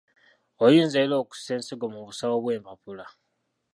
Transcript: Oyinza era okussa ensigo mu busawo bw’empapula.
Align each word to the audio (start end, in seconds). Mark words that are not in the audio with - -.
Oyinza 0.65 0.97
era 1.05 1.15
okussa 1.23 1.51
ensigo 1.57 1.85
mu 1.93 2.01
busawo 2.07 2.35
bw’empapula. 2.43 3.05